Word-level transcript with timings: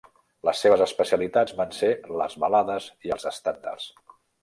Les 0.47 0.61
seves 0.65 0.83
especialitats 0.85 1.55
van 1.61 1.75
ser 1.81 1.91
les 2.23 2.39
balades 2.47 2.91
i 3.11 3.17
els 3.19 3.33
estàndards. 3.37 3.91